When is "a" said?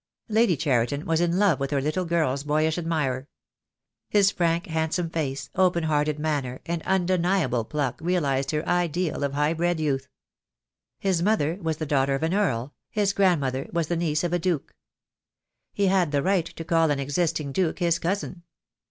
14.33-14.39